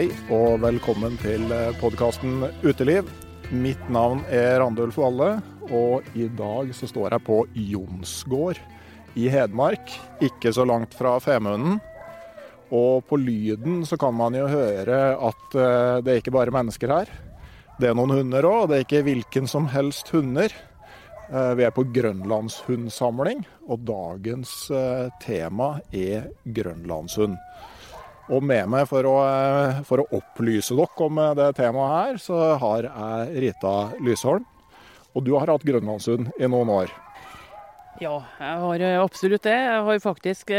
[0.00, 1.42] Hei og velkommen til
[1.76, 3.04] podkasten Uteliv.
[3.52, 8.56] Mitt navn er Randulf Valle, og i dag så står jeg på Jonsgård
[9.20, 9.92] i Hedmark,
[10.24, 11.76] ikke så langt fra Femunden.
[12.72, 16.94] Og på lyden så kan man jo høre at eh, det er ikke bare mennesker
[16.96, 17.12] her.
[17.76, 20.48] Det er noen hunder òg, og det er ikke hvilken som helst hunder.
[21.28, 27.36] Eh, Vi er på grønlandshundsamling, og dagens eh, tema er grønlandshund.
[28.30, 32.20] Og med meg for å, eh, for å opplyse dere om eh, det temaet her,
[32.22, 33.74] så har jeg Rita
[34.06, 34.46] Lysholm.
[35.18, 36.92] Og du har hatt grønlandshund i noen år.
[38.00, 39.56] Ja, jeg har eh, absolutt det.
[39.58, 40.54] Jeg har faktisk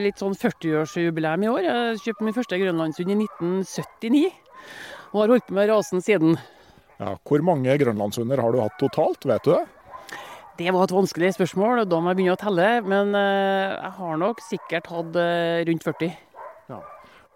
[0.00, 1.68] litt sånn 40-årsjubileum i år.
[1.68, 4.24] Jeg kjøpte min første grønlandshund i 1979,
[5.12, 6.40] og har holdt på med rasen siden.
[6.96, 9.64] Ja, hvor mange grønlandshunder har du hatt totalt, vet du det?
[10.56, 12.68] Det var et vanskelig spørsmål, og da må jeg begynne å telle.
[12.88, 15.18] Men jeg har nok sikkert hatt
[15.68, 16.14] rundt 40.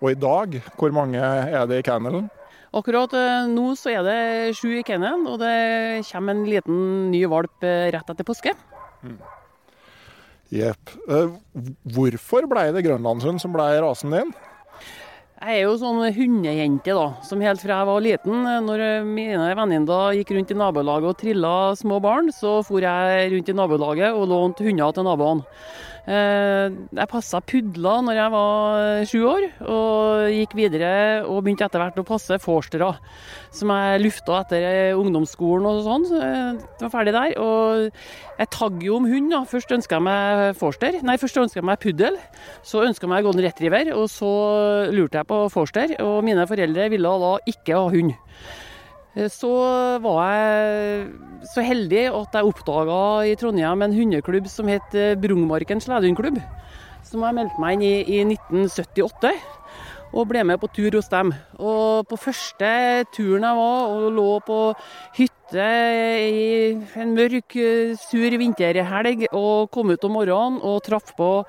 [0.00, 2.30] Og i dag, hvor mange er det i kennelen?
[2.76, 4.20] Akkurat eh, nå så er det
[4.56, 6.78] sju i kennelen, og det kommer en liten
[7.10, 8.54] ny valp eh, rett etter påske.
[10.50, 10.94] Jepp.
[11.08, 11.36] Mm.
[11.94, 14.32] Hvorfor ble det grønlandshund som ble rasen din?
[15.40, 17.06] Jeg er jo sånn hundejente, da.
[17.24, 21.52] Som helt fra jeg var liten, når mine venninner gikk rundt i nabolaget og trilla
[21.80, 25.46] små barn, så for jeg rundt i nabolaget og lånte hunder til naboene.
[26.10, 30.92] Eh, Jeg passa pudler når jeg var sju år, og gikk videre
[31.24, 32.92] og begynte etter hvert å passe forstere.
[33.54, 36.04] Som jeg lufta etter ungdomsskolen og sånn.
[36.08, 37.36] så Jeg var ferdig der.
[37.40, 39.34] Og jeg tagg jo om hund.
[39.50, 40.96] Først ønska jeg meg forster.
[41.04, 42.16] Nei, først ønska jeg meg puddel.
[42.64, 44.30] Så ønska jeg meg golden retriever, og så
[44.94, 45.92] lurte jeg på forster.
[46.00, 48.14] Og mine foreldre ville da ikke ha hund.
[49.14, 49.50] Eh, Så
[50.00, 51.10] var jeg
[51.52, 56.40] så heldig at jeg oppdaga i Trondheim en hundeklubb som het eh, Brungmarken sledehundklubb.
[57.04, 59.34] Som jeg meldte meg inn i i 1978.
[60.10, 61.34] Og ble med på tur hos dem.
[61.60, 62.70] Og på første
[63.14, 64.60] turen jeg var og lå på
[65.50, 65.66] hytte
[66.30, 71.44] i en mørk, eh, sur vinterhelg og kom ut om morgenen og traff på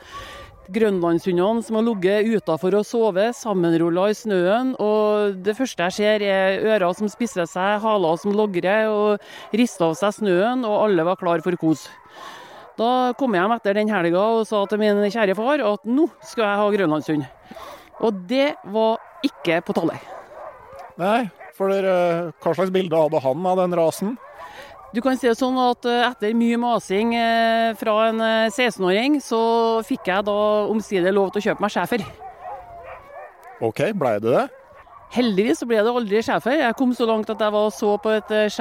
[0.72, 4.76] grønlandshundene som har ligget utafor og sovet, sammenrulla i snøen.
[4.80, 9.20] Og det første jeg ser, er ører som spisser seg, haler som logrer, og
[9.54, 11.90] rister av seg snøen, og alle var klar for kos.
[12.78, 16.08] Da kom jeg hjem etter den helga og sa til min kjære far at nå
[16.24, 17.28] skal jeg ha grønlandshund.
[18.02, 20.00] Og det var ikke på tale.
[20.98, 24.16] Nei, for dere, hva slags bilde hadde han av den rasen?
[24.92, 29.22] Du kan si det sånn at eh, etter mye masing eh, fra en eh, 16-åring,
[29.24, 29.40] så
[29.88, 30.40] fikk jeg da
[30.72, 32.04] omsider lov til å kjøpe meg schæfer.
[33.64, 34.48] OK, blei det det?
[35.16, 36.58] Heldigvis så ble det aldri schæfer.
[36.60, 38.52] Jeg kom så langt at jeg var så på et eh,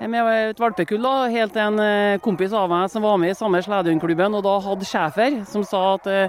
[0.00, 0.10] schæferkull.
[0.10, 3.34] med et valpekull, da, helt til en eh, kompis av meg som var med i
[3.34, 6.28] samme sledehundklubben, og da hadde schæfer, som sa at eh,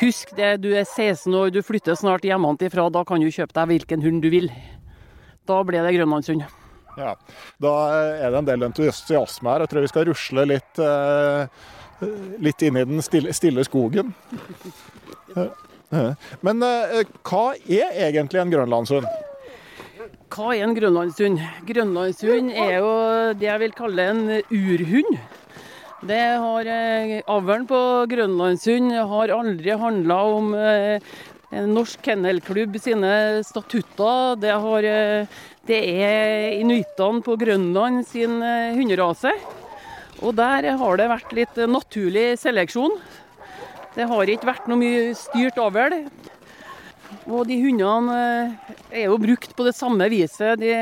[0.00, 3.66] husk det, du er 16 år, du flytter snart hjemmefra, da kan du kjøpe deg
[3.68, 4.50] hvilken hund du vil.
[5.46, 6.44] Da ble det grønlandshund.
[6.96, 7.14] Ja,
[7.60, 7.72] Da
[8.18, 9.60] er det en del entusiasme her.
[9.60, 10.80] Jeg tror vi skal rusle litt,
[12.42, 14.12] litt inn i den stille, stille skogen.
[16.46, 19.06] Men hva er egentlig en grønlandshund?
[20.30, 21.40] Hva er en grønlandshund?
[21.66, 22.90] Grønlandshund er jo
[23.34, 25.18] det jeg vil kalle en urhund.
[26.06, 31.10] Det har eh, Avlen på grønlandshund har aldri handla om eh,
[31.50, 34.36] norsk kennelklubb sine statutter.
[34.40, 39.34] Det, har, eh, det er inuittene på Grønland sin eh, hunderase.
[40.22, 42.96] Og der har det vært litt naturlig seleksjon.
[43.96, 46.04] Det har ikke vært noe mye styrt avl.
[47.30, 48.72] Og de hundene eh,
[49.02, 50.72] er jo brukt på det samme viset de,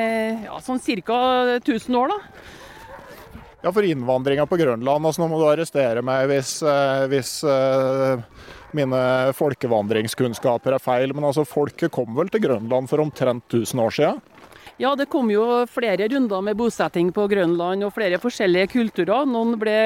[0.47, 1.19] ja, sånn ca.
[1.59, 2.45] 1000 år, da.
[3.59, 8.21] Ja, for innvandringa på Grønland, altså nå må du arrestere meg hvis, eh, hvis uh,
[8.77, 9.01] mine
[9.35, 14.21] folkevandringskunnskaper er feil, men altså folket kom vel til Grønland for omtrent 1000 år siden?
[14.79, 19.27] Ja, det kom jo flere runder med bosetting på Grønland og flere forskjellige kulturer.
[19.27, 19.79] Noen ble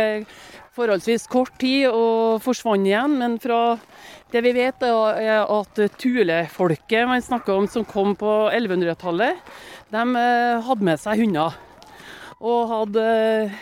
[0.73, 3.77] forholdsvis kort tid og forsvant igjen, men fra
[4.33, 9.43] det vi vet, er at tulefolket man snakker om som kom på 1100-tallet,
[9.93, 11.59] de eh, hadde med seg hunder.
[12.41, 13.59] Og hadde eh,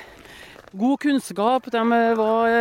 [0.79, 1.67] god kunnskap.
[1.75, 2.55] De eh, var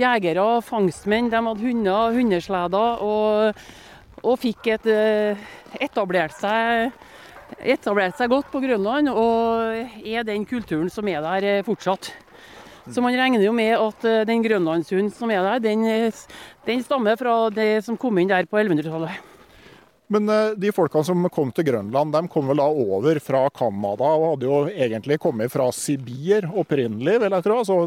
[0.00, 1.28] jegere, fangstmenn.
[1.28, 3.04] De hadde hunder, hundesleder.
[3.04, 3.64] Og,
[4.24, 4.88] og fikk et,
[5.84, 6.96] etablert, seg,
[7.60, 9.12] etablert seg godt på Grønland.
[9.12, 12.14] Og er den kulturen som er der fortsatt.
[12.90, 15.86] Så man regner jo med at eh, den grønlandshunden som er der, den,
[16.66, 19.22] den stammer fra det som kom inn der på 1100-tallet.
[20.12, 24.10] Men eh, de folkene som kom til Grønland, de kom vel da over fra Canada
[24.18, 27.62] og hadde jo egentlig kommet fra Sibir opprinnelig, vil jeg tro.
[27.64, 27.78] Så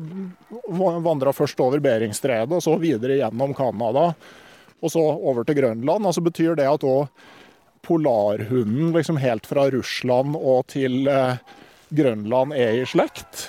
[1.06, 4.10] Vandra først over Beringstredet og så videre gjennom Canada
[4.78, 6.10] og så over til Grønland.
[6.10, 7.08] Altså Betyr det at òg
[7.88, 11.38] polarhunden liksom helt fra Russland og til eh,
[11.96, 13.48] Grønland er i slekt?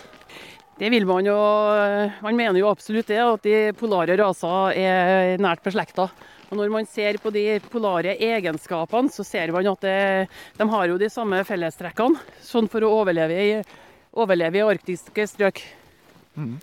[0.79, 1.37] Det vil man jo
[2.23, 6.09] Man mener jo absolutt det, at de polare raser er nært beslekta.
[6.49, 9.99] Og når man ser på de polare egenskapene, så ser man at det,
[10.57, 13.51] de har jo de samme fellestrekkene sånn for å overleve i,
[14.17, 15.61] overleve i arktiske strøk.
[16.39, 16.57] Mm.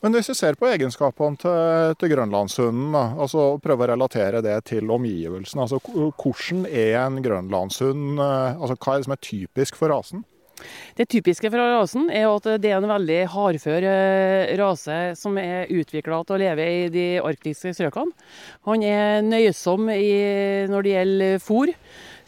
[0.00, 4.88] Men hvis vi ser på egenskapene til, til grønlandshunden, altså prøve å relatere det til
[4.90, 5.66] omgivelsene.
[5.66, 8.16] Altså, hvordan er en grønlandshund?
[8.16, 10.24] Eh, altså, hva er det som er typisk for rasen?
[10.98, 15.70] Det typiske for rasen er at det er en veldig hardfør eh, rase som er
[15.72, 18.12] utvikla til å leve i de arktiske strøkene.
[18.68, 20.10] Han er nøysom i,
[20.70, 21.72] når det gjelder fôr.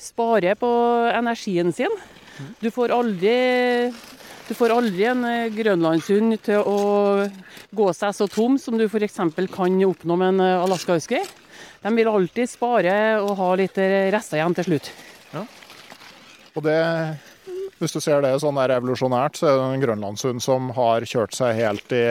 [0.01, 0.71] Sparer på
[1.13, 1.93] energien sin.
[2.63, 3.35] Du får aldri,
[4.49, 6.79] du får aldri en eh, grønlandshund til å
[7.73, 9.21] gå seg så tom som du f.eks.
[9.53, 11.21] kan oppnå med en eh, Alaska Husky.
[11.83, 13.79] De vil alltid spare og ha litt
[14.15, 14.91] rester igjen til slutt.
[15.33, 15.45] Ja.
[16.53, 16.79] Og det
[17.83, 21.35] hvis du ser det sånn der evolusjonært, så er det en grønlandshund som har kjørt
[21.35, 22.05] seg helt i,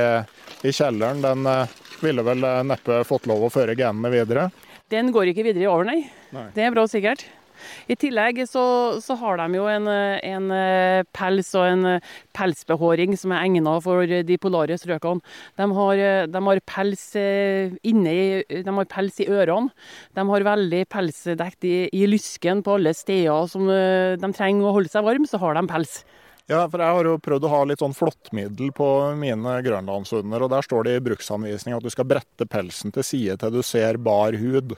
[0.68, 1.24] i kjelleren.
[1.24, 1.72] Den uh,
[2.04, 4.50] ville vel uh, neppe fått lov å føre genene videre?
[4.92, 6.02] Den går ikke videre i år, nei.
[6.36, 6.50] nei.
[6.56, 7.24] Det er bra sikkert.
[7.92, 8.64] I tillegg så,
[9.04, 13.86] så har de jo en, en, eh, pels og en eh, pelsbehåring som er egnet
[13.86, 15.24] for de polare strøkene.
[15.60, 18.24] De har, eh, de har pels inne i,
[18.64, 19.72] de har pels i ørene.
[20.18, 24.92] De har veldig pelsdekt i, i lysken på alle steder som de trenger å holde
[24.92, 26.02] seg varm, så har de pels.
[26.52, 28.88] Ja, for jeg har jo prøvd å ha litt sånn flåttmiddel på
[29.20, 33.38] mine grønlandshunder, og der står det i bruksanvisning at du skal brette pelsen til side
[33.40, 34.76] til du ser bar hud.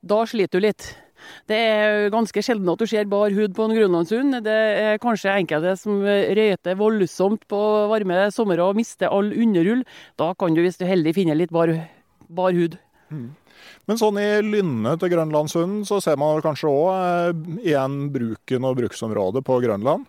[0.00, 0.92] Da sliter du litt.
[1.50, 4.40] Det er ganske sjelden at du ser bar hud på en grønlandshund.
[4.46, 9.84] Det er kanskje enkelte som røyter voldsomt på varme somre og mister all underhull.
[10.20, 11.72] Da kan du, hvis du er heldig, finne litt bar,
[12.28, 12.78] bar hud.
[13.12, 13.30] Mm.
[13.88, 18.76] Men sånn i lynnet til grønlandshunden så ser man kanskje òg eh, igjen bruken og
[18.82, 20.04] bruksområdet på Grønland?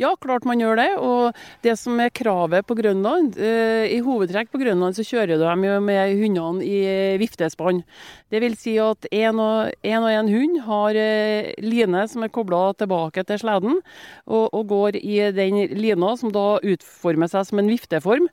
[0.00, 0.88] Ja, klart man gjør det.
[1.00, 5.68] Og det som er kravet på Grønland eh, I hovedtrekk på Grønland så kjører de
[5.68, 6.80] jo med hundene i
[7.20, 7.82] viftespann.
[8.30, 13.24] Det vil si at én og én hund har eh, line som er kobla tilbake
[13.26, 13.80] til sleden,
[14.26, 18.28] og, og, går i den lina som da utformer seg som en vifteform.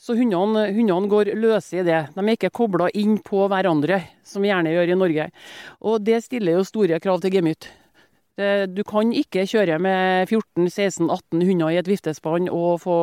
[0.00, 2.00] Så hundene, hundene går løse i det.
[2.14, 5.30] De er ikke kobla inn på hverandre, som vi gjerne gjør i Norge.
[5.84, 7.70] Og det stiller jo store krav til gemytt.
[8.34, 12.96] Du kan ikke kjøre med 14-16-18 hunder i et viftespann og få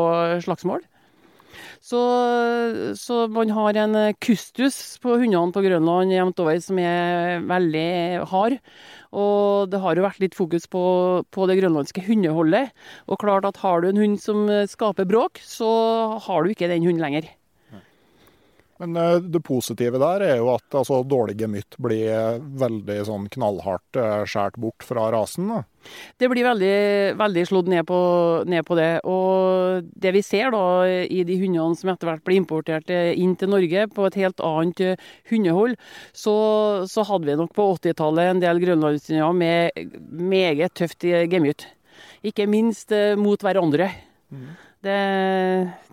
[0.44, 0.84] slagsmål.
[1.82, 2.02] Så,
[3.00, 8.58] så man har en kustus på hundene på Grønland jevnt over som er veldig hard.
[9.12, 10.84] Og det har jo vært litt fokus på,
[11.32, 12.72] på det grønlandske hundeholdet.
[13.08, 15.72] Og klart at har du en hund som skaper bråk, så
[16.28, 17.32] har du ikke den hunden lenger.
[18.82, 24.00] Men eh, det positive der er jo at altså, dårlig gemytt blir veldig sånn knallhardt
[24.02, 25.52] eh, skåret bort fra rasen.
[25.52, 25.60] Da.
[26.18, 26.78] Det blir veldig,
[27.20, 28.00] veldig slått ned på,
[28.50, 28.90] ned på, det.
[29.06, 33.38] Og det vi ser da i de hundene som etter hvert blir importert eh, inn
[33.38, 34.98] til Norge på et helt annet
[35.30, 35.78] hundehold,
[36.10, 36.36] så,
[36.90, 40.02] så hadde vi nok på 80-tallet en del grønlandshunder med
[40.34, 41.70] meget tøft gemytt.
[42.26, 43.92] Ikke minst mot hverandre.
[44.34, 44.52] Mm.
[44.82, 45.00] Det,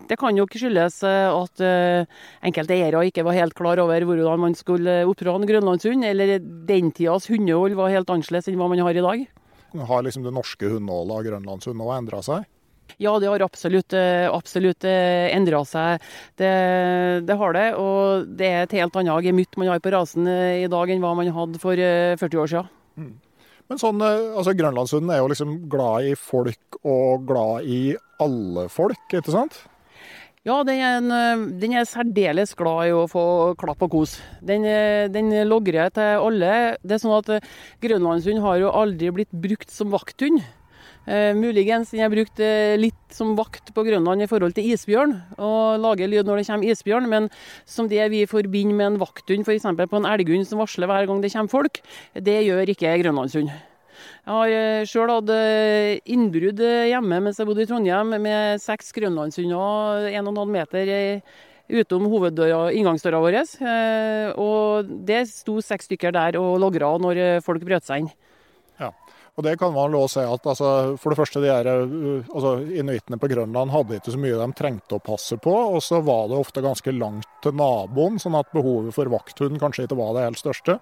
[0.08, 4.06] det, kan jo ikke skyldes eh, at uh, enkelte eiere ikke var helt klar over
[4.08, 8.70] hvordan man skulle oppdra en grønlandshund, eller den tidas hundehold var helt annerledes enn hva
[8.72, 9.26] man har i dag.
[9.90, 12.48] Har liksom det norske hundeholdet av grønlandshund òg endra seg?
[12.96, 16.08] Ja, det har absolutt, eh, absolutt endra seg.
[16.40, 16.52] Det,
[17.28, 17.68] det, har det.
[17.76, 21.12] Og det er et helt annet gemytt man har på rasen i dag enn hva
[21.18, 22.76] man hadde for 40 år siden.
[22.96, 23.16] Mm.
[23.68, 27.82] Men sånn, altså Grønlandshunden er jo liksom glad i folk og glad i
[28.22, 29.58] alle folk, ikke sant?
[30.46, 33.22] Ja, den er, en, den er, særdeles glad i å få
[33.60, 34.14] klapp og kos.
[34.40, 34.64] Den,
[35.12, 36.52] den logrer til alle.
[36.80, 37.48] Det er sånn at
[37.82, 40.40] Grønlandshund har jo aldri blitt brukt som vakthund.
[41.08, 45.80] Eh, muligens den er eh, litt som vakt på Grønland i forhold til isbjørn, og
[45.80, 47.30] lager lyd når det kommer isbjørn, men
[47.64, 49.64] som det vi forbinder med en vakthund, f.eks.
[49.64, 51.80] på en elghund som varsler hver gang det kommer folk,
[52.12, 53.48] det gjør ikke grønlandshund.
[53.48, 58.92] Jeg har eh, sjøl hatt eh, innbrudd hjemme mens jeg bodde i Trondheim, med seks
[58.92, 60.94] grønlandshunder 1,5 meter
[61.68, 63.42] utom hoveddøra, inngangsdøra vår.
[64.40, 68.12] Og det sto seks stykker der og logra når folk brøt seg inn.
[69.38, 73.20] Og det kan man lov at altså, For det første, de her, uh, altså, inuittene
[73.22, 75.54] på Grønland hadde ikke så mye de trengte å passe på.
[75.76, 79.86] Og så var det ofte ganske langt til naboen, sånn at behovet for vakthund kanskje
[79.86, 80.80] ikke var det helt største.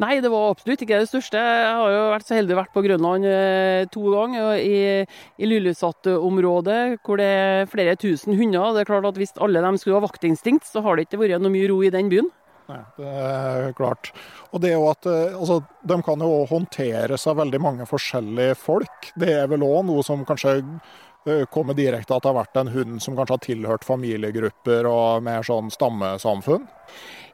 [0.00, 1.38] Nei, det var absolutt ikke det største.
[1.38, 4.56] Jeg har jo vært så heldig å vært på Grønland eh, to ganger.
[4.56, 5.04] I,
[5.38, 8.72] i Lulesat-området, hvor det er flere tusen hunder.
[8.74, 11.44] Det er klart at Hvis alle de skulle ha vaktinstinkt, så har det ikke vært
[11.44, 12.30] noe mye ro i den byen.
[12.70, 14.12] Nei, det er klart.
[14.54, 18.56] Og det er jo at eh, altså, De kan jo håndteres av veldig mange forskjellige
[18.60, 19.12] folk.
[19.18, 22.74] Det er vel òg noe som kanskje eh, kommer direkte at det har vært en
[22.74, 26.68] hund som kanskje har tilhørt familiegrupper og mer sånn stammesamfunn?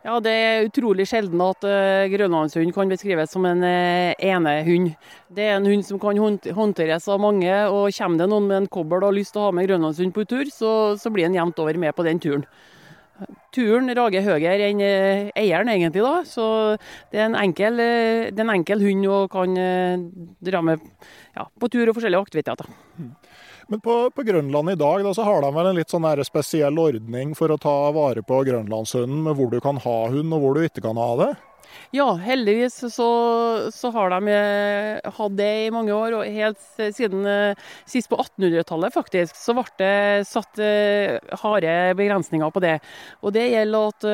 [0.07, 4.93] Ja, Det er utrolig sjelden at uh, grønlandshund kan beskrives som en uh, enehund.
[5.35, 6.21] Det er en hund som kan
[6.55, 9.49] håndteres av mange, og kommer det noen med en kobbel og har lyst til å
[9.49, 12.47] ha med grønlandshund på tur, så, så blir en jevnt over med på den turen.
[13.57, 16.03] Turen rager høyere enn eh, eieren, egentlig.
[16.05, 16.77] da, Så
[17.13, 20.03] det er en enkel, eh, er en enkel hund og kan eh,
[20.45, 20.83] dra med
[21.37, 22.69] ja, på tur og forskjellige aktiviteter.
[23.01, 23.15] Mm.
[23.69, 26.77] Men på, på, Grønland i dag da, så har de vel en litt sånn spesiell
[26.79, 30.55] ordning for å ta vare på grønlandshunden, med hvor du kan ha hund og hvor
[30.55, 31.33] du ikke kan ha det?
[31.95, 33.09] Ja, heldigvis så,
[33.73, 36.18] så har de eh, hatt det i mange år.
[36.18, 36.61] og Helt
[36.97, 42.78] siden eh, sist på 1800-tallet faktisk, så ble det satt eh, harde begrensninger på det.
[43.23, 44.09] Og Det gjelder at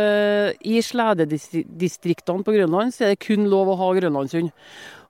[0.67, 4.53] i slededistriktene på Grønland så er det kun lov å ha grønlandshund.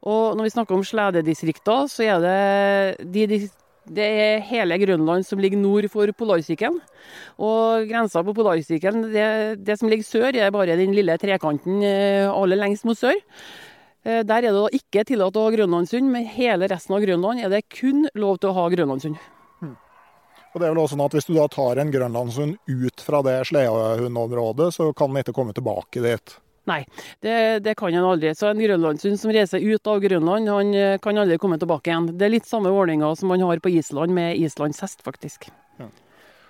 [0.02, 3.42] Og når vi snakker om slededistrikter, så er det de
[3.90, 6.78] det er hele Grønland som ligger nord for polarsirkelen.
[7.42, 9.26] Og grensa på polarsirkelen, det,
[9.66, 13.18] det, som ligger sør, er bare den lille trekanten eh, aller lengst mot sør.
[14.06, 17.42] Eh, der er det da ikke tillatt å ha grønlandshund, men hele resten av Grønland
[17.42, 19.18] er det kun lov til å ha grønlandshund.
[19.58, 19.74] Hmm.
[20.52, 23.22] Og det er vel også sånn at Hvis du da tar en grønlandshund ut fra
[23.26, 26.38] det sledehundområdet, så kan den ikke komme tilbake dit?
[26.70, 26.84] Nei,
[27.20, 28.30] det, det kan han aldri.
[28.38, 32.12] Så en grønlandshund som reiser ut av Grønland, han eh, kan aldri komme tilbake igjen.
[32.14, 35.48] Det er litt samme ordninga som man har på Island med Islands hest, faktisk.
[35.82, 35.90] Ja.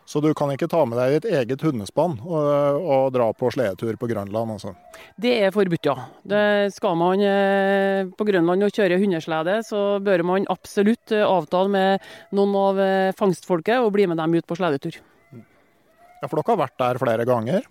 [0.05, 2.47] Så du kan ikke ta med deg ditt eget hundespann og,
[2.83, 4.57] og dra på sledetur på Grønland?
[4.59, 4.75] altså?
[5.17, 5.95] Det er forbudt, ja.
[6.29, 6.45] Det
[6.77, 12.11] skal man eh, på Grønland og kjøre hundeslede, så bør man absolutt eh, avtale med
[12.37, 15.01] noen av fangstfolket og bli med dem ut på sledetur.
[15.33, 17.65] Ja, For dere har vært der flere ganger?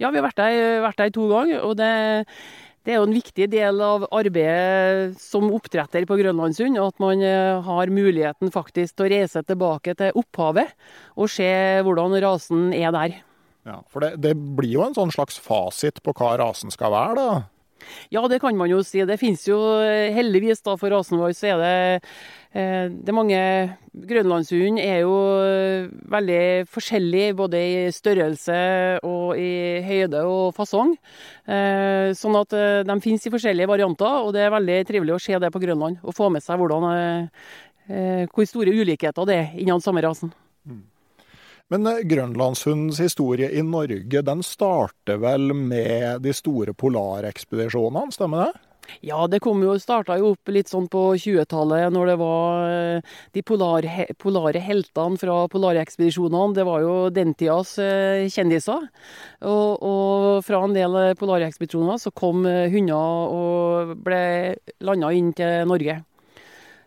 [0.00, 1.62] Ja, vi har vært der, to ganger.
[1.66, 1.90] og det,
[2.84, 6.78] det, er jo en viktig del av arbeidet som oppdretter på Grønlandshund.
[6.80, 10.72] At man eh, har muligheten faktisk til å reise tilbake til opphavet
[11.16, 11.50] og se
[11.86, 13.20] hvordan rasen er der.
[13.68, 17.16] Ja, For det, det blir jo en sånn slags fasit på hva rasen skal være,
[17.20, 17.59] da?
[18.10, 19.02] Ja, det kan man jo si.
[19.06, 21.76] Det finnes jo eh, heldigvis da for rasen vår, så er det
[22.52, 23.40] eh, det er mange
[24.10, 28.58] Grønlandshund er jo eh, veldig forskjellig både i størrelse
[29.06, 30.96] og i høyde og fasong.
[31.50, 32.54] Sånn at
[32.86, 35.98] de finnes i forskjellige varianter, og det er veldig trivelig å se det på Grønland.
[36.06, 36.86] Og få med seg hvordan,
[38.30, 40.30] hvor store ulikheter det er innen samme rasen.
[40.62, 40.84] Mm.
[41.70, 48.66] Men eh, grønlandshundens historie i Norge den starter vel med de store polarekspedisjonene, stemmer det?
[49.06, 53.12] Ja, det kom jo, starta jo opp litt sånn på 20-tallet, når det var eh,
[53.36, 56.56] de polare, polare heltene fra polarekspedisjonene.
[56.58, 58.90] Det var jo den tidas eh, kjendiser.
[59.46, 64.22] Og, og fra en del polarekspedisjoner så kom hunder og ble
[64.82, 66.00] landa inn til Norge.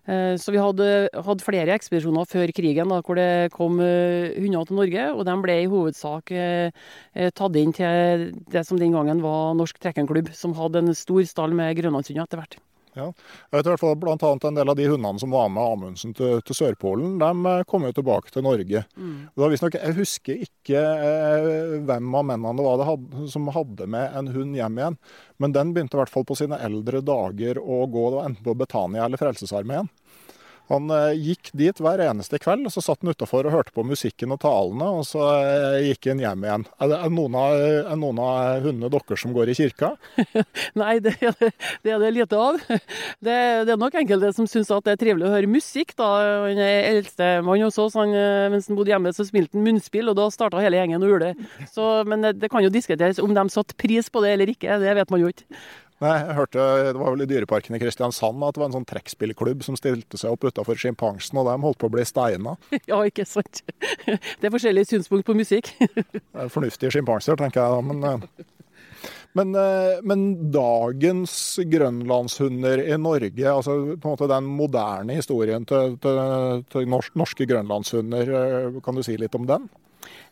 [0.04, 4.68] Eh, så vi hadde, hadde, flere ekspedisjoner før krigen da, hvor det kom eh, hunder
[4.68, 5.08] til Norge.
[5.16, 6.84] Og de ble i hovedsak eh,
[7.14, 11.56] tatt inn til det som den gangen var Norsk Trekkenklubb, som hadde en stor stall
[11.56, 12.60] med grønlandshunder etter hvert.
[12.94, 13.08] Ja.
[13.50, 15.64] Jeg vet i hvert fall blant annet En del av de hundene som var med
[15.64, 18.84] Amundsen til, til Sørpolen, de kom jo tilbake til Norge.
[18.96, 19.16] Mm.
[19.40, 24.18] Nok, jeg husker ikke eh, hvem av mennene det var det hadde, som hadde med
[24.20, 25.00] en hund hjem igjen.
[25.42, 29.08] Men den begynte i hvert fall på sine eldre dager å gå enten på Betania
[29.08, 29.90] eller Frelsesarmeen.
[30.74, 34.34] Han eh, gikk dit hver eneste kveld, så satt han utafor og hørte på musikken
[34.34, 36.66] og talene, og så eh, gikk han hjem igjen.
[36.82, 37.58] Er det noen av,
[37.94, 39.94] er noen av hundene deres som går i kirka?
[40.82, 42.58] Nei, det det, er det, lite av.
[43.24, 43.36] Det,
[43.68, 45.94] det er nok enkelte som syns det er trivelig å høre musikk.
[46.00, 46.10] da.
[46.48, 47.98] Han er eldstemann hos oss.
[48.00, 51.06] Han, eh, mens han bodde hjemme, så spilte han munnspill, og da starta hele gjengen
[51.06, 51.34] å ule.
[52.10, 54.82] Men det, det kan jo diskuteres om de satte pris på det eller ikke.
[54.82, 55.48] Det vet man jo ikke.
[56.04, 58.88] Nei, jeg hørte, Det var vel i Dyreparken i Kristiansand at det var en sånn
[58.90, 62.58] trekkspillklubb som stilte seg opp utafor sjimpansen, og de holdt på å bli steina.
[62.90, 63.62] Ja, ikke sant.
[64.06, 65.72] Det er forskjellige synspunkt på musikk.
[65.80, 67.86] Det er Fornuftige sjimpanser, tenker jeg da.
[67.88, 68.50] Men, eh,
[69.40, 71.34] men, eh, men, dagens
[71.72, 76.20] grønlandshunder i Norge, altså på en måte den moderne historien til, til,
[76.74, 79.72] til norske grønlandshunder, eh, kan du si litt om den?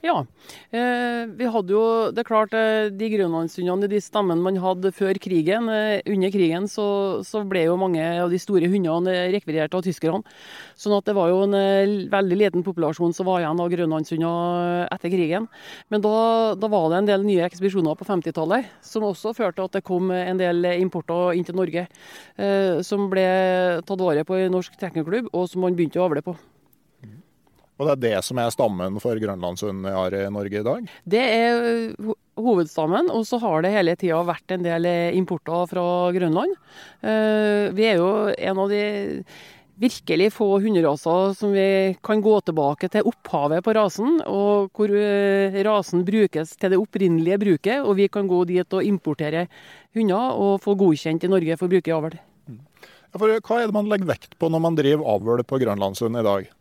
[0.01, 0.25] Ja.
[0.73, 5.13] Eh, vi hadde jo Det er klart, eh, de grønlandshundene, de stammene man hadde før
[5.21, 9.83] krigen, eh, under krigen, så, så, ble jo mange av de store hundene rekvirert av
[9.85, 10.23] tyskerne.
[10.75, 15.13] Sånn at det var jo en veldig liten populasjon som var igjen av grønlandshunder etter
[15.13, 15.47] krigen.
[15.91, 19.69] Men da, da, var det en del nye ekspedisjoner på 50-tallet, som også førte til
[19.69, 21.85] at det kom en del importer inn til Norge.
[22.87, 23.27] Som ble
[23.85, 26.37] tatt vare på i Norsk Trekkerklubb, og som man begynte å avle på.
[27.81, 30.89] Og det er det som er stammen for grønlandshund vi har i Norge i dag?
[31.09, 31.55] Det er
[32.37, 34.85] hovedstammen, og så har det hele tida vært en del
[35.17, 36.53] importer fra Grønland.
[37.01, 38.83] Uh, vi er jo en av de
[39.81, 45.59] virkelig få hunderaser som vi kan gå tilbake til opphavet på rasen, og hvor uh,
[45.65, 49.47] rasen brukes til det opprinnelige bruket, og vi kan gå dit og importere
[49.97, 52.21] hunder og få godkjent i Norge for å i avl.
[53.11, 56.27] Ja, hva er det man legger vekt på når man driver avl på grønlandshund i
[56.29, 56.51] dag?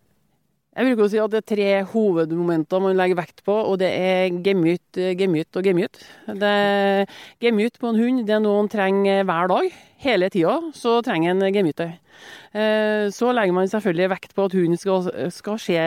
[0.70, 3.88] Jeg bruker å si at det er tre hovedmomenter man legger vekt på, og det
[3.90, 5.98] er gemytt, gemytt og gemytt.
[7.42, 9.80] Gemytt på en hund det er noe han trenger hver dag.
[10.00, 11.98] Hele tida så trenger han gemyttet.
[12.54, 15.80] Eh, så legger man selvfølgelig vekt på at hunden skal, skal se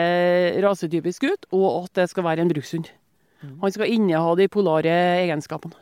[0.64, 2.92] rasetypisk ut, og at det skal være en brukshund.
[3.40, 3.56] Mm.
[3.64, 4.94] Han skal inneha de polare
[5.24, 5.80] egenskapene.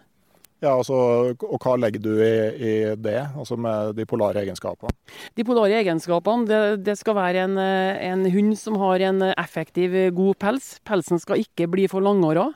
[0.62, 0.96] Ja, altså,
[1.35, 2.72] Og hva legger du i, i,
[3.03, 4.92] det, altså med de polare egenskapene?
[5.35, 10.38] De polare egenskapene, det, det skal være en, en, hund som har en effektiv, god
[10.38, 10.68] pels.
[10.87, 12.46] Pelsen skal ikke bli for langåra.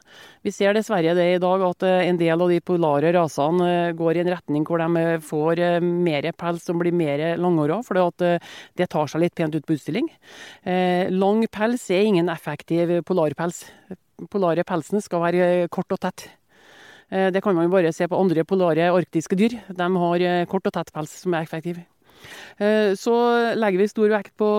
[0.47, 4.23] Vi ser dessverre det i dag at en del av de polare rasene går i
[4.23, 9.27] en retning hvor de får mer pels som blir mer langåra, for det tar seg
[9.27, 10.07] litt pent ut på utstilling.
[10.63, 13.65] Eh, lang pels er ingen effektiv polarpels.
[14.31, 16.31] Polare pelsen skal være kort og tett.
[17.11, 19.61] Eh, det kan man bare se på andre polare arktiske dyr.
[19.71, 21.79] De har eh, kort og tett pels som er effektiv.
[22.59, 23.15] Eh, så
[23.55, 24.51] legger vi stor vekt på,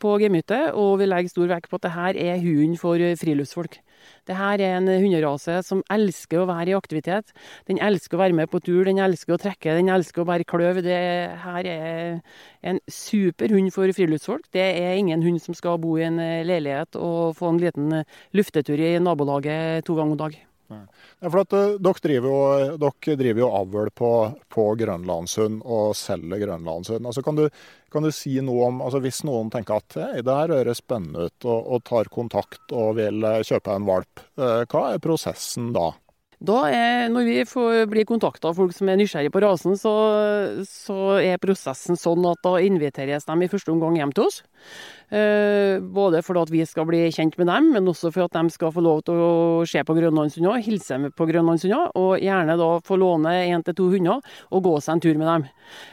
[0.00, 3.76] på gemyttet, og vi legger stor vekt på at dette er hunden for friluftsfolk.
[4.26, 7.34] Dette er en hunderase som elsker å være i aktivitet.
[7.68, 10.46] Den elsker å være med på tur, den elsker å trekke, den elsker å bære
[10.48, 10.80] kløv.
[10.86, 11.02] Det
[11.42, 12.22] her er
[12.66, 14.48] en super hund for friluftsfolk.
[14.54, 18.00] Det er ingen hund som skal bo i en leilighet og få en liten
[18.32, 20.40] luftetur i nabolaget to ganger om dag.
[20.72, 24.10] Ja, for at, uh, dere, driver jo, dere driver jo avl på,
[24.52, 27.06] på grønlandshund og selger grønlandshund.
[27.06, 27.46] Altså, kan, du,
[27.92, 31.28] kan, du, si noe om altså, Hvis noen tenker at hey, det her høres spennende
[31.28, 35.72] ut og, og, tar kontakt og vil uh, kjøpe en valp, uh, hva er prosessen
[35.76, 35.90] da?
[36.42, 39.92] Er, når vi får blir kontakta av folk som er nysgjerrige på rasen, så,
[40.66, 44.40] så, er prosessen sånn at da inviteres de i første omgang hjem til oss.
[45.14, 48.50] Eh, både for at vi skal bli kjent med dem, men også for at de
[48.50, 49.30] skal få lov til å
[49.68, 54.18] se på grønlandshunder, hilse på grønlandshunder, og gjerne da få låne én til to hunder
[54.50, 55.48] og gå seg en tur med dem.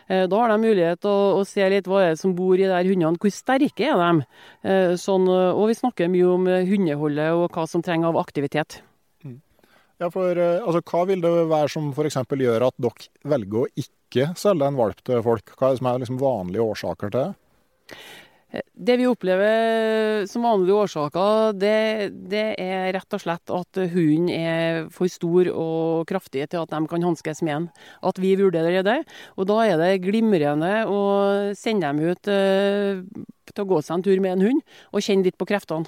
[0.10, 2.66] Eh, da har de mulighet til å, å, se litt hva er som bor i
[2.66, 4.30] de hundene, hvor sterke er de?
[4.66, 8.82] Eh, sånn, og vi snakker mye om hundeholdet og hva som trenger av aktivitet.
[10.00, 12.22] Ja, for eh, altså, Hva vil det være som f.eks.
[12.40, 15.54] gjør at dere velger å ikke selge en valp til folk?
[15.58, 17.30] Hva er det som er liksom vanlige årsaker til det?
[18.50, 21.74] Det vi opplever som vanlige årsaker, det,
[22.32, 26.80] det, er rett og slett at hunden er for stor og kraftig til at de
[26.90, 27.68] kan hanskes med den.
[28.02, 29.04] At vi vurderer det.
[29.38, 31.04] Og da er det glimrende å
[31.60, 33.06] sende dem ut uh,
[33.54, 35.86] til å gå seg en tur med en hund, og kjenne litt på kreftene.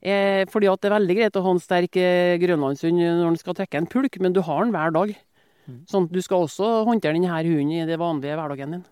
[0.00, 3.40] Eh, fordi at det er veldig greit å ha en sterk eh, grønlandshund når en
[3.40, 5.16] skal trekke en pulk, men du har den hver dag.
[5.68, 5.82] Mm.
[5.90, 8.86] Sånn at du skal også håndtere denne hunden i det vanlige hverdagen din.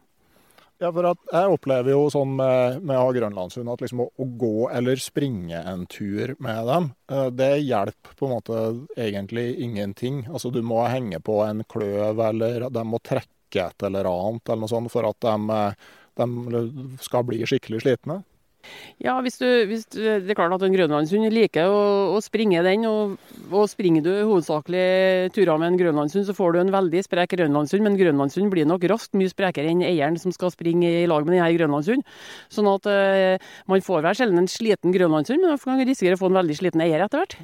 [0.76, 4.26] Ja, for Jeg opplever jo sånn med, med å ha grønlandshund at liksom å, å,
[4.28, 8.64] gå eller springe en tur med dem, eh, det hjelper på en måte
[9.00, 10.26] egentlig ingenting.
[10.28, 14.66] Altså Du må henge på en kløv, eller de må trekke et eller annet eller
[14.66, 18.20] noe sånt for at de, eh, de skal bli skikkelig slitne.
[19.02, 21.80] Ja, hvis du, hvis du, det er klart at en grønlandshund liker å,
[22.16, 22.86] å springe den.
[22.88, 23.16] Og,
[23.50, 27.84] og, springer du hovedsakelig turer med en grønlandshund, så får du en veldig sprek grønlandshund.
[27.84, 31.36] Men grønlandshund blir nok raskt mye sprekere enn eieren som skal springe i lag med
[31.36, 32.06] denne grønlandshunden.
[32.52, 36.22] Sånn at uh, man får vel sjelden en sliten grønlandshund, men man kan risikere å
[36.22, 37.36] få en veldig sliten eier etter hvert.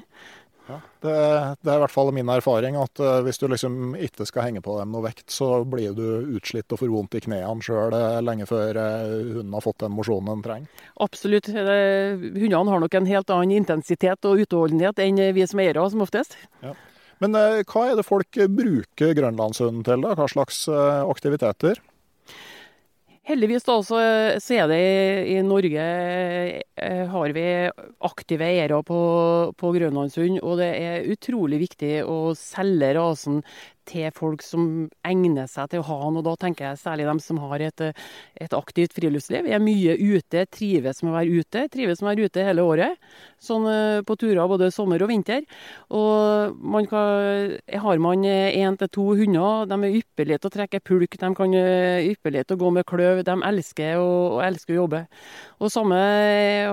[0.68, 1.14] Ja, det,
[1.62, 4.62] det, er i hvert fall min erfaring at uh, hvis du liksom ikke skal henge
[4.62, 8.20] på dem noe vekt, så blir du utslitt og får vondt i knærne sjøl uh,
[8.22, 10.86] lenge før uh, hunden har fått den mosjonen den trenger.
[11.02, 11.50] Absolutt.
[11.50, 16.38] hundene har nok en helt annen intensitet og utholdenhet enn vi som eiere, som oftest.
[16.62, 16.76] Ja.
[17.22, 20.02] Men hva er det folk bruker grønlandshunden til?
[20.02, 20.16] da?
[20.18, 21.78] Hva slags aktiviteter?
[23.22, 23.98] Heldigvis da, så,
[24.42, 27.44] så er det i, i Norge eh, har vi
[28.02, 28.98] aktive eiere på,
[29.54, 30.40] på grønlandshund.
[30.42, 33.38] Og det er utrolig viktig å selge rasen
[33.88, 36.24] til folk som egner seg til å ha noe.
[36.26, 37.84] Da tenker jeg særlig dem som har et,
[38.40, 39.48] et aktivt friluftsliv.
[39.48, 41.66] Er mye ute, trives med å være ute.
[41.72, 43.12] Trives med å være ute hele året.
[43.42, 45.44] Sånn eh, på turer både sommer og vinter.
[45.94, 50.82] Og man kan, har man én til to hunder, de er ypperlige til å trekke
[50.84, 51.18] pulk.
[51.18, 53.22] De kan ypperlig ypperlige til å gå med kløv.
[53.26, 55.04] De elsker å, elsker å jobbe.
[55.62, 55.98] Og samme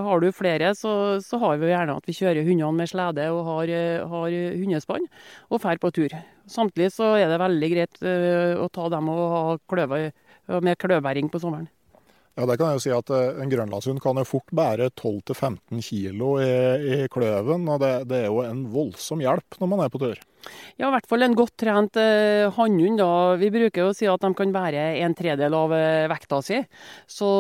[0.06, 3.46] har du flere, så, så har vi gjerne at vi kjører hundene med slede og
[3.48, 3.74] har,
[4.10, 5.08] har hundespann
[5.50, 6.20] og drar på tur.
[6.50, 10.10] Samtidig så er det veldig greit uh, å ta dem og ha kløver,
[10.66, 11.70] med kløvbæring på sommeren.
[12.40, 15.82] Ja, det kan jeg jo si at eh, En grønlandshund kan jo fort bære 12-15
[15.84, 16.48] kilo i,
[16.88, 17.68] i, kløven.
[17.68, 20.22] og det, det, er jo en voldsom hjelp når man er på tur.
[20.80, 23.02] Ja, i hvert fall en godt trent eh, hannhund.
[23.42, 26.62] Vi bruker jo å si at de kan bære en tredel av eh, vekta si.
[27.12, 27.32] Så,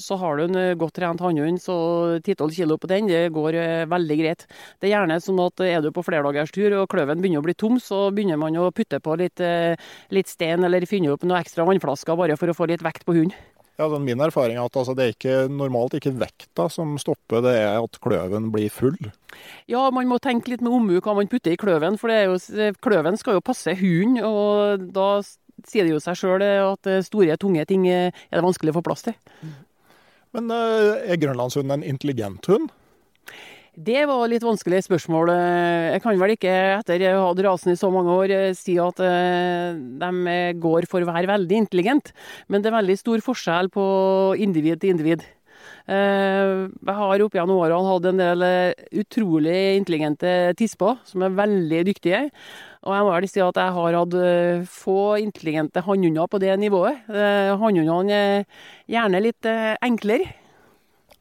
[0.00, 1.76] så har du en eh, godt trent hannhund, så
[2.22, 4.46] 10-12 kilo på den, det går eh, veldig greit.
[4.80, 7.76] Det er gjerne sånn at er du på flerdagers og kløven begynner å bli tom,
[7.82, 9.76] så begynner man å putte på litt, eh,
[10.16, 13.18] litt sten eller finne opp noen ekstra vannflasker bare for å få litt vekt på
[13.20, 13.36] hunden.
[13.76, 17.42] Ja, sånn Min erfaring er at altså, det er ikke, normalt ikke vekta som stopper,
[17.44, 18.96] det er at kløven blir full.
[19.68, 21.98] Ja, man må tenke litt med omhu hva man putter i kløven.
[22.00, 22.38] For jo,
[22.80, 25.20] kløven skal jo passe hunden, og da
[25.68, 29.04] sier det jo seg sjøl at store, tunge ting er det vanskelig å få plass
[29.08, 29.16] til.
[30.36, 32.72] Men eh, er grønlandshunden en intelligent hund?
[33.76, 35.28] Det var litt vanskelig spørsmål.
[35.92, 38.78] Jeg kan vel ikke, etter å ha hatt rasen i så mange år, eh, si
[38.80, 42.14] at eh, de går for å være veldig intelligent.
[42.48, 43.84] Men det er veldig stor forskjell på
[44.40, 45.26] individ til individ.
[45.92, 48.46] Eh, jeg har opp gjennom årene hatt en del
[48.96, 52.22] utrolig intelligente tisper som er veldig dyktige.
[52.80, 54.18] Og jeg må vel si at jeg har hatt
[54.72, 57.04] få intelligente hannhunder på det nivået.
[57.12, 59.52] Hannhundene er gjerne litt
[59.84, 60.45] enklere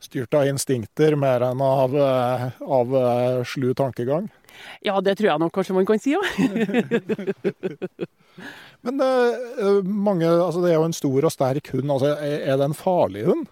[0.05, 4.29] styrt av instinkter mer enn av, eh, av eh, slu tankegang?
[4.85, 6.21] Ja, det tror jeg nok kanskje man kan si, ja.
[8.85, 11.89] Men uh, mange, altså det er jo en stor og sterk hund.
[11.89, 13.47] Altså, er det en farlig hund?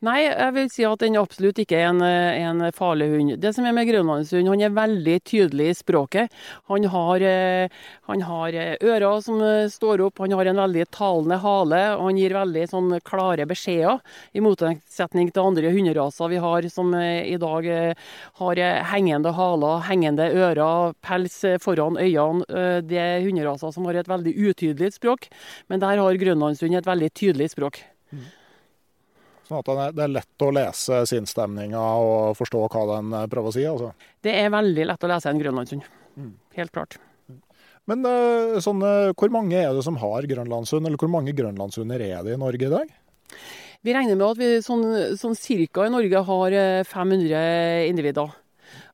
[0.00, 3.34] Nei, jeg vil si at den absolutt ikke er en, en farlig hund.
[3.36, 6.32] Det som er med grønlandshund, han er veldig tydelig i språket.
[6.72, 10.88] Han har, eh, han har, eh, ører som eh, står opp, han har en veldig
[10.96, 11.82] talende hale.
[11.98, 14.00] og Han gir veldig sånn klare beskjeder,
[14.32, 17.70] i motsetning til andre hunderaser vi har som i dag
[18.40, 22.48] har hengende haler, hengende ører, pels foran øynene.
[22.88, 25.28] Det er hunderaser som har et veldig utydelig språk,
[25.68, 27.84] men der har grønlandshund et veldig tydelig språk.
[28.12, 28.39] Mm.
[29.50, 33.54] Sånn at det er lett å lese sinnsstemninga og forstå hva den eh, prøver å
[33.56, 33.64] si?
[33.66, 33.88] altså.
[34.22, 35.88] Det er veldig lett å lese en grønlandshund.
[36.14, 36.34] Mm.
[36.54, 37.00] Helt klart.
[37.90, 42.04] Men eh, sånn, eh, hvor mange er det som har grønlandshund, eller hvor mange grønlandshunder
[42.06, 42.94] er det i Norge i dag?
[43.82, 44.86] Vi regner med at vi sånn,
[45.18, 48.30] sånn cirka i Norge har 500 individer.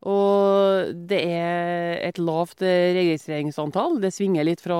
[0.07, 3.99] Og det er et lavt registreringsantall.
[4.03, 4.77] Det svinger litt fra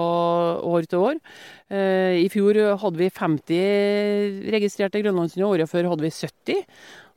[0.63, 1.19] år til år.
[1.73, 6.63] Eh, I fjor hadde vi 50 registrerte grønlandshunder, året før hadde vi 70.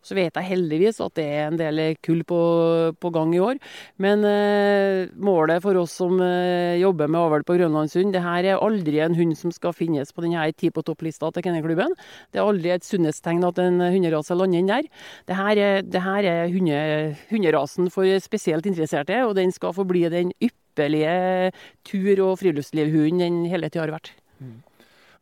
[0.05, 2.39] Så vet jeg heldigvis at det er en del kull på,
[2.99, 3.59] på gang i år.
[4.01, 8.63] Men eh, målet for oss som eh, jobber med avl på Grønlandshund, det her er
[8.63, 11.97] aldri en hund som skal finnes på denne ti på topp-lista til Kennelklubben.
[12.31, 14.87] Det er aldri et sunnhetstegn at en hunderase lander inn der.
[15.27, 16.79] Det her er, det her er hunde,
[17.33, 21.51] hunderasen for spesielt interesserte, og den skal forbli den ypperlige
[21.87, 24.13] tur- og friluftslivhunden den hele tida har vært.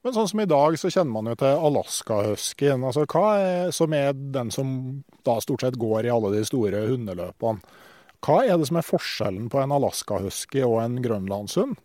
[0.05, 2.85] Men sånn som i dag, så kjenner man jo til Alaska-huskyen.
[2.85, 4.69] Altså, hva som er den som
[5.27, 7.83] da stort sett går i alle de store hundeløpene.
[8.25, 11.77] Hva er det som er forskjellen på en Alaska-husky og en grønlandshund?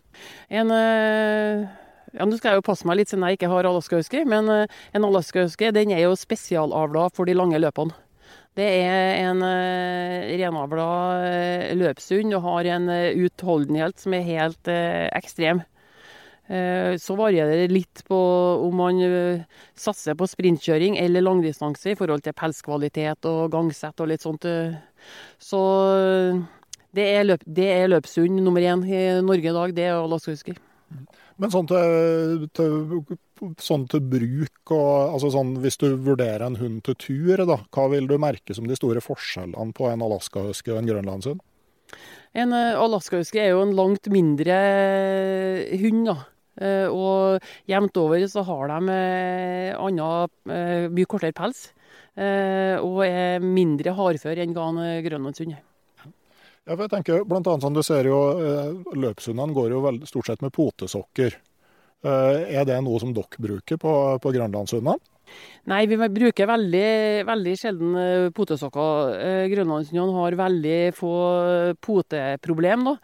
[0.48, 0.74] En...
[0.74, 1.70] Øh
[2.12, 5.06] ja, Nå skal jeg jo passe meg litt siden jeg ikke har alaskahusky, men en
[5.08, 7.94] alaskahusky den er jo spesialavla for de lange løpene.
[8.52, 10.88] Det er en uh, renavla
[11.78, 12.90] løpshund og har en
[13.24, 15.62] utholdenhet som er helt ekstrem.
[17.00, 18.16] Så varierer det litt på
[18.60, 18.98] om man
[19.78, 24.44] satser på sprintkjøring eller langdistanse i forhold til pelskvalitet og gangsett og litt sånt.
[25.40, 25.62] Så
[26.92, 30.58] det er, løp, det er løpshund nummer én i Norge i dag, det er alaskahusky.
[31.40, 32.74] Men sånn til, til,
[33.62, 37.86] sånn til bruk og altså sånn, Hvis du vurderer en hund til tur, da, hva
[37.94, 41.40] vil du merke som de store forskjellene på en alaskahuske og en grønlandshund?
[42.36, 44.60] En alaskahusky er jo en langt mindre
[45.80, 46.18] hund, da.
[46.60, 48.96] Og jevnt over så har de
[49.78, 50.32] annen,
[50.92, 51.70] mye kortere pels.
[52.16, 54.66] Og er mindre hardfør enn hva
[55.06, 55.54] grønlandshund.
[56.62, 58.18] Ja, for jeg tenker blant annet sånn, Du ser jo
[58.92, 61.38] løpshundene går jo veld, stort sett med potesokker.
[62.04, 64.98] Er det noe som dere bruker på, på grønlandshundene?
[65.70, 67.98] Nei, vi bruker veldig, veldig sjelden
[68.34, 69.12] potesokker.
[69.52, 71.12] Grønlandshundene har veldig få
[71.78, 72.88] poteproblem.
[72.88, 72.96] da.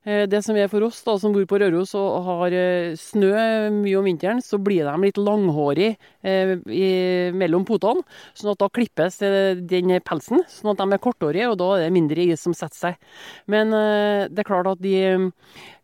[0.00, 2.56] Det som er for oss da, som bor på Røros og har
[2.98, 3.30] snø
[3.74, 8.02] mye om vinteren, så blir de litt langhårige eh, mellom potene.
[8.34, 11.94] sånn at da klippes den pelsen, sånn at de er korthårige, og da er det
[11.96, 13.10] mindre is som setter seg.
[13.50, 15.18] Men eh, det er klart at de,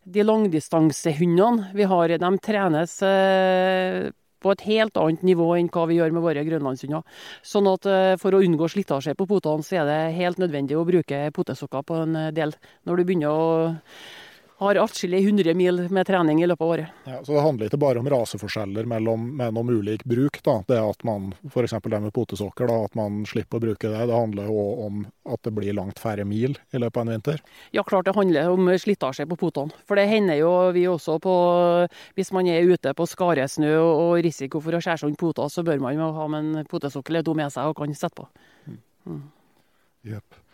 [0.03, 4.07] de langdistansehundene vi har, de trenes eh,
[4.43, 7.03] på et helt annet nivå enn hva vi gjør med våre grønlandshunder.
[7.45, 7.89] Sånn at
[8.21, 12.01] for å unngå slitasje på potene, så er det helt nødvendig å bruke potesokker på
[12.05, 12.53] en del
[12.87, 13.49] når du begynner å
[14.57, 17.01] har atskillig 100 mil med trening i løpet av året.
[17.05, 20.39] Ja, så det handler ikke bare om raseforskjeller mellom, mellom ulik bruk.
[20.43, 20.55] Da.
[20.67, 21.75] Det at man f.eks.
[21.83, 24.07] det med potesokker, da, at man slipper å bruke det.
[24.09, 27.43] Det handler òg om at det blir langt færre mil i løpet av en vinter?
[27.75, 29.77] Ja, klart det handler om slitasje på potene.
[29.85, 31.35] For det hender jo vi også på
[32.17, 35.85] Hvis man er ute på skaresnø og risiko for å skjære sånn poter, så bør
[35.85, 38.27] man jo ha med en potesokkel eller to med seg og kan sette på.
[39.05, 39.23] Mm.
[40.07, 40.46] Yep.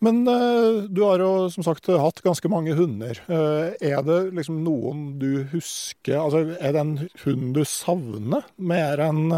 [0.00, 3.18] Men du har jo som sagt hatt ganske mange hunder.
[3.28, 9.28] Er det liksom noen du husker altså Er det en hund du savner mer enn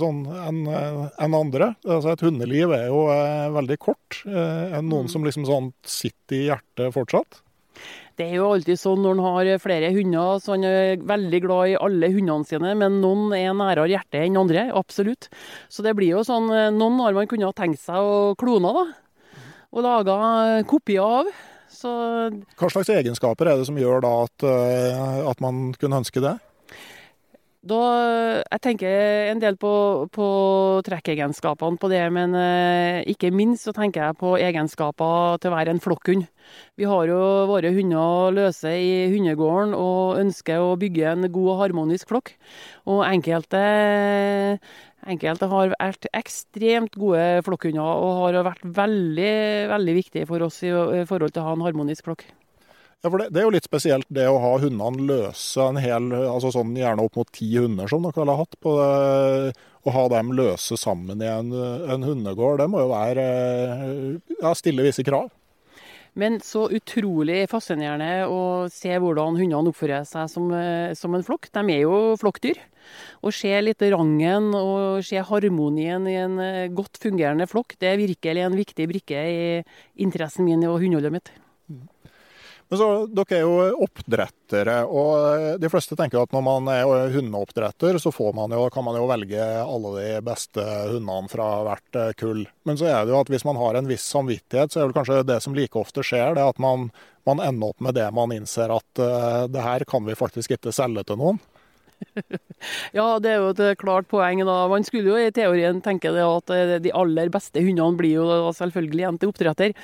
[0.00, 1.74] sånn, en, en andre?
[1.84, 3.04] Altså Et hundeliv er jo
[3.58, 4.22] veldig kort.
[4.24, 7.42] Er det noen som liksom sånn sitter i hjertet fortsatt?
[8.18, 11.70] Det er jo alltid sånn når en har flere hunder, så han er veldig glad
[11.70, 14.64] i alle hundene sine, men noen er nærere hjertet enn andre.
[14.74, 15.28] Absolutt.
[15.70, 18.88] Så det blir jo sånn Noen har man kunnet tenkt seg å klone, da
[19.74, 20.18] og laga
[20.68, 21.32] kopier av.
[21.68, 21.90] Så
[22.58, 24.46] Hva slags egenskaper er det som gjør da at,
[25.34, 26.38] at man kunne ønske det?
[27.68, 27.78] Da,
[28.46, 29.70] jeg tenker en del på,
[30.14, 30.26] på
[30.86, 32.36] trekkegenskapene på det, men
[33.10, 36.28] ikke minst så tenker jeg på egenskaper til å være en flokkhund.
[36.78, 37.18] Vi har jo
[37.50, 42.32] våre hunder løse i hundegården og ønsker å bygge en god og harmonisk flokk.
[42.88, 43.64] Og enkelte
[45.08, 49.32] Enkelte har vært ekstremt gode flokkhunder og har vært veldig,
[49.70, 50.72] veldig viktige for oss i
[51.08, 52.26] forhold til å ha en harmonisk flokk.
[52.98, 56.10] Ja, for det, det, er jo litt spesielt det å ha hundene løse en hel,
[56.18, 58.58] altså sånn gjerne opp mot ti hunder som dere har hatt.
[58.58, 59.52] på det,
[59.86, 63.28] Å ha dem løse sammen i en, en hundegård, det må jo være
[64.42, 65.30] ja, stille visse krav.
[66.18, 68.40] Men så utrolig fascinerende å
[68.72, 70.50] se hvordan hundene oppfører seg som,
[70.98, 71.46] som en flokk.
[71.54, 72.58] De er jo flokkdyr.
[73.22, 76.38] Å se litt rangen og se harmonien i en
[76.74, 79.44] godt fungerende flokk, det er virkelig en viktig brikke i
[80.00, 81.30] interessen min og hundeholdet mitt.
[82.68, 87.96] Men så, Dere er jo oppdrettere, og de fleste tenker at når man er hundeoppdretter,
[88.02, 92.44] så man jo, kan man jo velge alle de beste hundene fra hvert kull.
[92.68, 94.98] Men så er det jo at hvis man har en viss samvittighet, så er det
[94.98, 96.90] kanskje det som like ofte skjer, det at man,
[97.28, 100.74] man ender opp med det man innser at uh, det her kan vi faktisk ikke
[100.74, 101.40] selge til noen.
[102.96, 104.42] Ja, det er jo et klart poeng.
[104.46, 104.56] da.
[104.70, 109.02] Man skulle jo i teorien tenke det at de aller beste hundene blir jo selvfølgelig
[109.02, 109.74] igjen til oppdretter.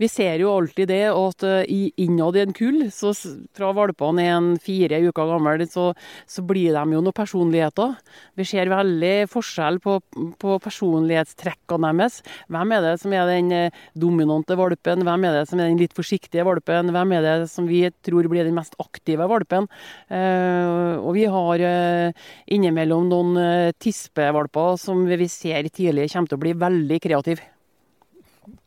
[0.00, 3.12] Vi ser jo alltid det at innad i en kull, så
[3.56, 5.88] fra valpene er en fire uker gammel, så,
[6.28, 7.96] så, blir de jo noen personligheter.
[8.38, 9.98] Vi ser veldig forskjell på,
[10.40, 12.20] på personlighetstrekkene deres.
[12.52, 13.52] Hvem er det som er den
[13.98, 15.04] dominante valpen?
[15.06, 16.92] Hvem er det som er den litt forsiktige valpen?
[16.94, 19.68] Hvem er det som vi tror blir den mest aktive valpen?
[20.10, 20.55] Eh,
[21.02, 26.44] og vi har eh, innimellom noen eh, tispevalper som vi ser tidlig kommer til å
[26.44, 27.50] bli veldig kreative.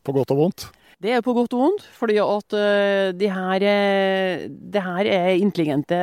[0.04, 0.67] På godt og vondt?
[0.99, 2.56] Det er på godt og vondt, fordi at
[3.15, 5.99] de her, de det her er intelligente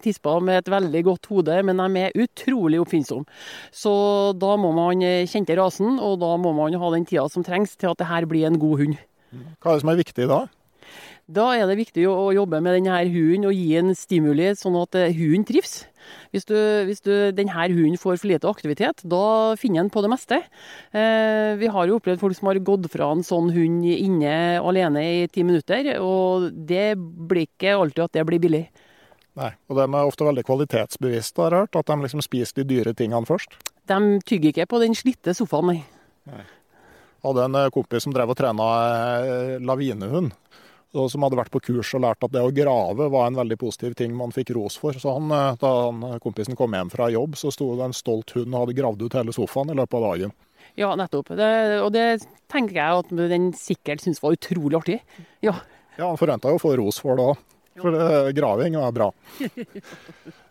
[0.00, 3.28] tisper med et veldig godt hode, men de er utrolig oppfinnsomme.
[3.68, 3.92] Så
[4.40, 7.76] da må man kjenne til rasen, og da må man ha den tida som trengs
[7.76, 8.96] til at det her blir en god hund.
[9.60, 10.46] Hva er det som er viktig da?
[11.24, 14.96] Da er det viktig å jobbe med denne hunden og gi en stimuli, sånn at
[15.00, 15.86] eh, hunden trives.
[16.34, 20.10] Hvis, du, hvis du, denne hunden får for lite aktivitet, da finner den på det
[20.12, 20.42] meste.
[20.92, 25.04] Eh, vi har jo opplevd folk som har gått fra en sånn hund inne alene
[25.22, 28.66] i ti minutter, og det blir ikke alltid at det blir billig.
[29.40, 31.80] Nei, og de er ofte veldig kvalitetsbevisste, har jeg hørt.
[31.80, 33.56] At de liksom spiser de dyre tingene først.
[33.88, 35.80] De tygger ikke på den slitte sofaen, nei.
[36.28, 36.44] nei.
[37.24, 38.68] Hadde en kompis som drev og trena
[39.24, 40.34] eh, lavinehund
[40.94, 43.58] og som hadde vært på kurs og lært at det å grave var en veldig
[43.60, 44.96] positiv ting man fikk ros for.
[44.98, 48.36] Så han, eh, da han, kompisen kom hjem fra jobb, så sto det en stolt
[48.36, 50.36] hund og hadde gravd ut hele sofaen i løpet av dagen.
[50.80, 51.34] Ja, nettopp.
[51.38, 51.50] Det,
[51.84, 52.06] og det
[52.50, 55.00] tenker jeg at den sikkert syntes var utrolig artig.
[55.44, 55.58] Ja,
[55.98, 57.44] ja han forventa jo å få ros for det òg.
[57.74, 59.10] For det, graving er bra.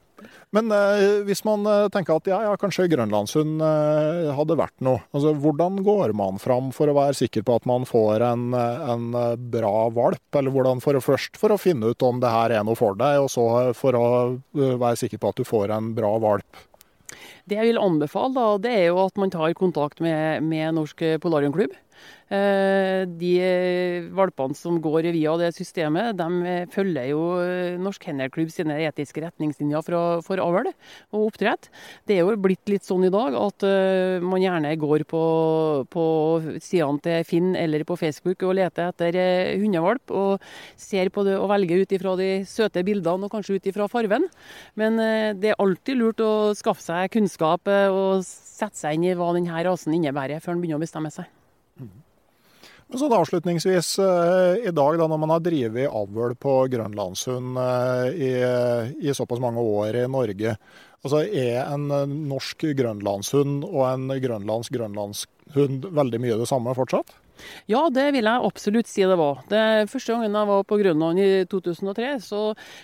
[0.56, 5.02] Men eh, hvis man eh, tenker at ja, ja, kanskje grønlandshund eh, hadde vært noe.
[5.16, 8.84] Altså, hvordan går man fram for å være sikker på at man får en, eh,
[8.94, 10.24] en eh, bra valp?
[10.40, 12.98] Eller hvordan for å, først for å finne ut om det her er noe for
[13.00, 14.06] deg, og så for å
[14.54, 16.64] være sikker på at du får en bra valp?
[17.50, 21.02] Det jeg vil anbefale, da, det er jo at man tar kontakt med, med Norsk
[21.24, 21.74] Polariumklubb.
[22.34, 23.34] Eh, de
[24.16, 29.22] valpene som går via det systemet, de eh, følger jo eh, Norsk Kennelklubb sine etiske
[29.22, 31.70] retningslinjer for avl og oppdrett.
[32.10, 33.66] Det er jo blitt litt sånn i dag at
[34.24, 35.22] man gjerne går på,
[35.94, 36.06] på
[36.64, 39.18] sidene til Finn eller på Facebook og leter etter
[39.62, 40.44] hundevalp, og
[40.80, 44.28] ser på det og velger ut ifra de søte bildene og kanskje ut ifra farven.
[44.80, 44.98] Men
[45.40, 49.64] det er alltid lurt å skaffe seg kunnskap og sette seg inn i hva denne
[49.68, 51.30] rasen innebærer, før en begynner å bestemme seg.
[51.80, 58.08] Men sånn avslutningsvis, eh, i dag da når man har drevet avl på grønlandshund eh,
[58.14, 58.32] i,
[59.08, 60.54] i, såpass mange år i Norge,
[61.02, 67.18] altså er en eh, norsk grønlandshund og en grønlandsk grønlandshund veldig mye det samme fortsatt?
[67.66, 69.42] Ja, det vil jeg absolutt si det var.
[69.50, 72.44] Det Første gangen jeg var på Grønland i 2003, så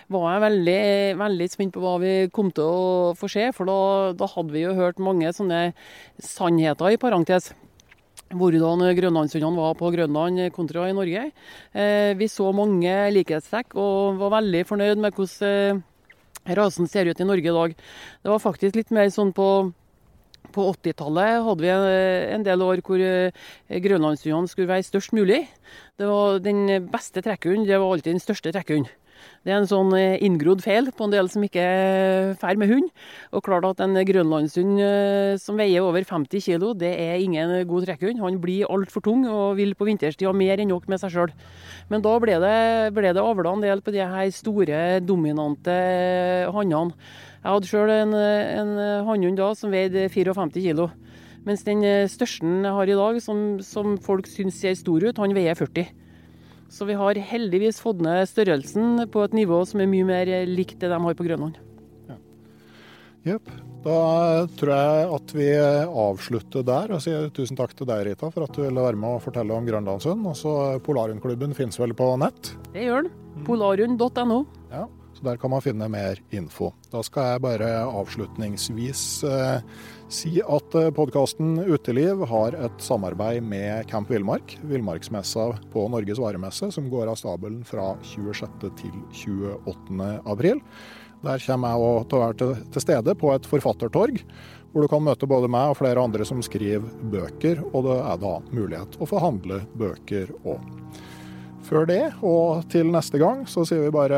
[0.09, 0.81] var jeg veldig,
[1.21, 3.45] veldig spent på hva vi kom til å få se.
[3.53, 3.79] For da,
[4.17, 5.67] da hadde vi jo hørt mange sånne
[6.17, 7.53] sannheter, i parentes
[8.37, 11.31] hvordan grønlandshundene var på Grønland kontra i Norge.
[11.73, 17.19] Eh, vi så mange likhetstrekk og var veldig fornøyd med hvordan eh, rasen ser ut
[17.19, 17.75] i Norge i dag.
[18.23, 19.71] Det var faktisk litt mer sånn på
[20.49, 21.69] på 80-tallet hadde vi
[22.33, 23.35] en del år hvor eh,
[23.69, 25.43] grønlandshundene skulle være størst mulig.
[25.99, 28.89] Det var Den beste trekkhunden det var alltid den største trekkhunden.
[29.45, 31.63] Det er en sånn eh, inngrodd feil på en del som ikke
[32.41, 32.89] drar med hund.
[33.35, 37.87] Og klart at en grønlandshund eh, som veier over 50 kg, det er ingen god
[37.87, 38.19] trekkhund.
[38.23, 41.33] Han blir altfor tung og vil på vinterstid ha mer enn nok med seg sjøl.
[41.89, 42.57] Men da ble det,
[42.97, 45.77] ble det avla en del på de her store, dominante
[46.51, 46.97] hannene.
[47.39, 48.73] Jeg hadde sjøl en, en
[49.07, 50.89] hannhund da som veide 54 kg.
[51.47, 55.33] Mens den største jeg har i dag, som, som folk syns ser stor ut, han
[55.37, 55.87] veier 40
[56.69, 60.79] så vi har heldigvis fått ned størrelsen på et nivå som er mye mer likt
[60.81, 61.57] det de har på Grønland.
[63.27, 63.49] Jepp.
[63.83, 63.95] Da
[64.59, 68.55] tror jeg at vi avslutter der og sier tusen takk til deg, Rita, for at
[68.55, 70.25] du ville være med og fortelle om Grønlandshund.
[70.27, 70.53] Også
[70.83, 72.53] Polarhundklubben finnes vel på nett?
[72.73, 73.43] Det gjør den.
[73.47, 74.41] Polarium.no.
[74.71, 74.85] Ja,
[75.19, 76.71] så der kan man finne mer info.
[76.93, 79.63] Da skal jeg bare avslutningsvis eh,
[80.07, 86.71] si at eh, podkasten Uteliv har et samarbeid med Camp Villmark, villmarksmessa på Norges varemesse,
[86.71, 88.71] som går av stabelen fra 26.
[88.79, 90.09] til 28.
[90.23, 90.63] april.
[91.25, 94.23] Der kommer jeg til å være til stede på et forfattertorg,
[94.71, 98.23] hvor du kan møte både meg og flere andre som skriver bøker, og det er
[98.23, 100.63] da mulighet å få handle bøker òg.
[101.69, 104.17] Før det, og til neste gang, så sier vi bare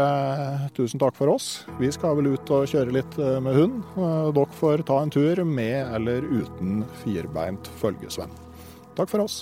[0.78, 1.66] tusen takk for oss.
[1.82, 3.82] Vi skal vel ut og kjøre litt eh, med hund.
[4.00, 8.32] Eh, dere får ta en tur med eller uten firbeint følgesvenn.
[8.96, 9.42] Takk for oss.